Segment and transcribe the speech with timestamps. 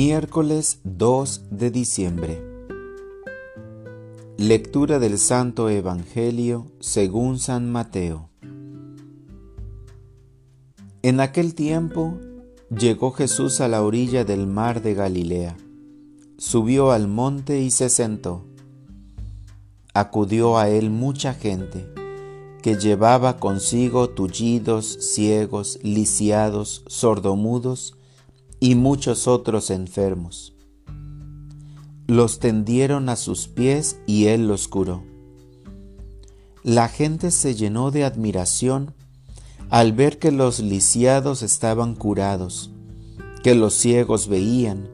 [0.00, 2.40] Miércoles 2 de diciembre.
[4.36, 8.30] Lectura del Santo Evangelio según San Mateo.
[11.02, 12.16] En aquel tiempo
[12.70, 15.56] llegó Jesús a la orilla del mar de Galilea,
[16.36, 18.44] subió al monte y se sentó.
[19.94, 21.92] Acudió a él mucha gente
[22.62, 27.97] que llevaba consigo tullidos, ciegos, lisiados, sordomudos,
[28.60, 30.54] y muchos otros enfermos.
[32.06, 35.02] Los tendieron a sus pies y él los curó.
[36.62, 38.94] La gente se llenó de admiración
[39.70, 42.70] al ver que los lisiados estaban curados,
[43.42, 44.88] que los ciegos veían,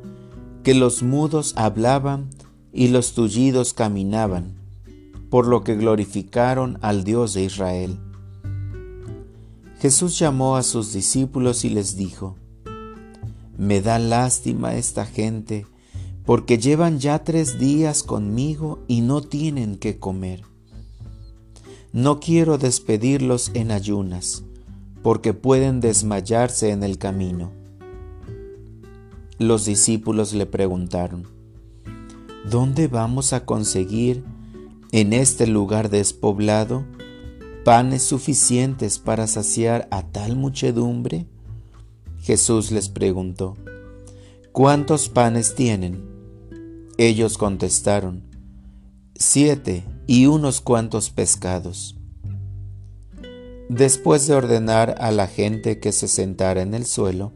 [0.62, 2.30] que los mudos hablaban
[2.72, 4.56] y los tullidos caminaban,
[5.30, 7.98] por lo que glorificaron al Dios de Israel.
[9.78, 12.36] Jesús llamó a sus discípulos y les dijo,
[13.56, 15.66] me da lástima esta gente,
[16.24, 20.42] porque llevan ya tres días conmigo y no tienen que comer.
[21.92, 24.42] No quiero despedirlos en ayunas,
[25.02, 27.52] porque pueden desmayarse en el camino.
[29.38, 31.28] Los discípulos le preguntaron,
[32.48, 34.22] ¿Dónde vamos a conseguir
[34.92, 36.84] en este lugar despoblado
[37.64, 41.26] panes suficientes para saciar a tal muchedumbre?
[42.24, 43.54] Jesús les preguntó,
[44.50, 46.02] ¿cuántos panes tienen?
[46.96, 48.22] Ellos contestaron,
[49.14, 51.98] siete y unos cuantos pescados.
[53.68, 57.34] Después de ordenar a la gente que se sentara en el suelo,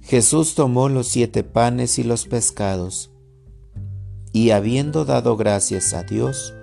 [0.00, 3.10] Jesús tomó los siete panes y los pescados,
[4.32, 6.54] y habiendo dado gracias a Dios,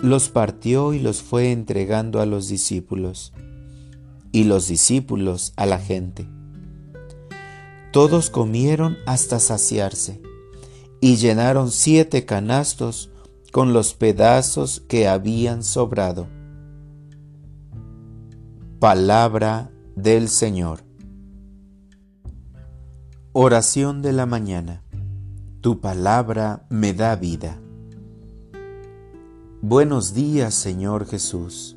[0.00, 3.32] los partió y los fue entregando a los discípulos,
[4.32, 6.26] y los discípulos a la gente.
[7.92, 10.22] Todos comieron hasta saciarse
[11.02, 13.10] y llenaron siete canastos
[13.52, 16.26] con los pedazos que habían sobrado.
[18.78, 20.84] Palabra del Señor.
[23.32, 24.82] Oración de la mañana.
[25.60, 27.60] Tu palabra me da vida.
[29.60, 31.76] Buenos días, Señor Jesús.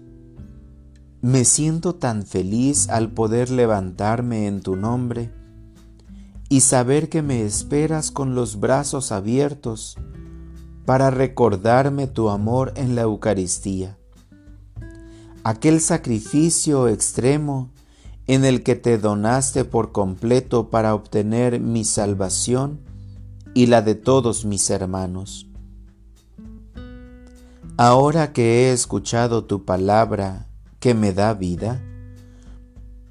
[1.22, 5.30] Me siento tan feliz al poder levantarme en tu nombre
[6.50, 9.98] y saber que me esperas con los brazos abiertos
[10.86, 13.98] para recordarme tu amor en la Eucaristía,
[15.44, 17.72] aquel sacrificio extremo
[18.28, 22.82] en el que te donaste por completo para obtener mi salvación
[23.54, 25.48] y la de todos mis hermanos.
[27.78, 30.48] Ahora que he escuchado tu palabra
[30.80, 31.82] que me da vida,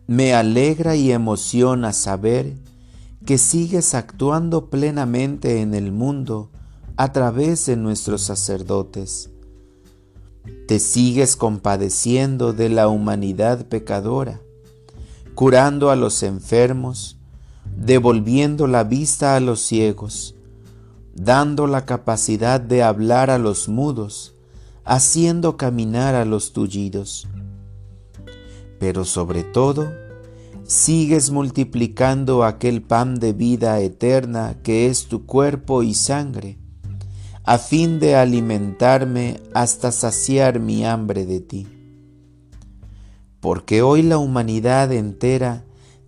[0.06, 2.63] me alegra y emociona saber
[3.24, 6.50] que sigues actuando plenamente en el mundo
[6.96, 9.30] a través de nuestros sacerdotes.
[10.68, 14.40] Te sigues compadeciendo de la humanidad pecadora,
[15.34, 17.16] curando a los enfermos,
[17.76, 20.34] devolviendo la vista a los ciegos,
[21.14, 24.34] dando la capacidad de hablar a los mudos,
[24.84, 27.26] haciendo caminar a los tullidos.
[28.78, 29.90] Pero sobre todo,
[30.66, 36.58] sigues multiplicando aquel pan de vida eterna que es tu cuerpo y sangre,
[37.44, 41.66] a fin de alimentarme hasta saciar mi hambre de ti.
[43.40, 45.64] Porque hoy la humanidad entera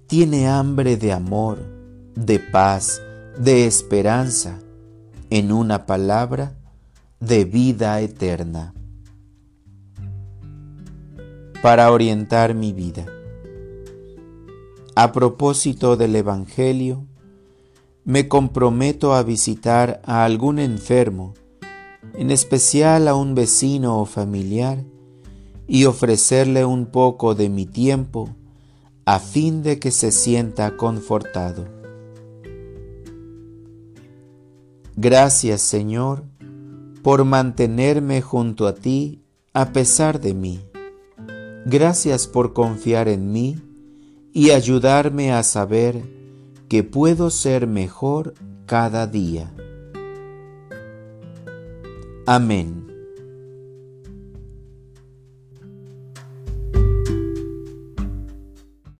[0.06, 1.58] tiene hambre de amor,
[2.14, 3.02] de paz,
[3.38, 4.58] de esperanza,
[5.28, 6.54] en una palabra,
[7.20, 8.72] de vida eterna.
[11.60, 13.06] Para orientar mi vida.
[14.98, 17.04] A propósito del Evangelio,
[18.06, 21.34] me comprometo a visitar a algún enfermo,
[22.14, 24.82] en especial a un vecino o familiar,
[25.66, 28.34] y ofrecerle un poco de mi tiempo
[29.04, 31.66] a fin de que se sienta confortado.
[34.96, 36.24] Gracias Señor
[37.02, 39.20] por mantenerme junto a ti
[39.52, 40.62] a pesar de mí.
[41.66, 43.65] Gracias por confiar en mí
[44.36, 46.02] y ayudarme a saber
[46.68, 48.34] que puedo ser mejor
[48.66, 49.50] cada día.
[52.26, 52.85] Amén.